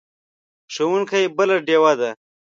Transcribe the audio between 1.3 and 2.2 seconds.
بله ډیوه ده.